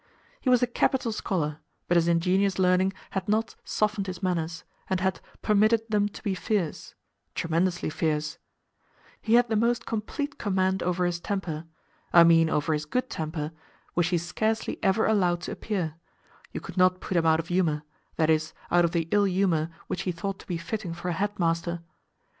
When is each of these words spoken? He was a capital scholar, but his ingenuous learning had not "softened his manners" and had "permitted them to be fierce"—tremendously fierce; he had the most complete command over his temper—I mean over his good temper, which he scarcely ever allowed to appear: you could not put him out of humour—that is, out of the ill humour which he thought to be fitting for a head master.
He 0.39 0.49
was 0.49 0.63
a 0.63 0.65
capital 0.65 1.11
scholar, 1.11 1.59
but 1.87 1.95
his 1.95 2.07
ingenuous 2.07 2.57
learning 2.57 2.93
had 3.11 3.29
not 3.29 3.55
"softened 3.63 4.07
his 4.07 4.23
manners" 4.23 4.63
and 4.89 4.99
had 4.99 5.21
"permitted 5.43 5.87
them 5.89 6.09
to 6.09 6.23
be 6.23 6.33
fierce"—tremendously 6.33 7.91
fierce; 7.91 8.39
he 9.21 9.35
had 9.35 9.47
the 9.47 9.55
most 9.55 9.85
complete 9.85 10.39
command 10.39 10.81
over 10.81 11.05
his 11.05 11.19
temper—I 11.19 12.23
mean 12.23 12.49
over 12.49 12.73
his 12.73 12.85
good 12.85 13.11
temper, 13.11 13.51
which 13.93 14.07
he 14.07 14.17
scarcely 14.17 14.79
ever 14.81 15.05
allowed 15.05 15.41
to 15.41 15.51
appear: 15.51 15.93
you 16.51 16.59
could 16.61 16.77
not 16.77 16.99
put 16.99 17.15
him 17.15 17.27
out 17.27 17.39
of 17.39 17.49
humour—that 17.49 18.29
is, 18.31 18.53
out 18.71 18.83
of 18.83 18.93
the 18.93 19.07
ill 19.11 19.25
humour 19.25 19.69
which 19.85 20.01
he 20.01 20.11
thought 20.11 20.39
to 20.39 20.47
be 20.47 20.57
fitting 20.57 20.95
for 20.95 21.09
a 21.09 21.13
head 21.13 21.37
master. 21.37 21.81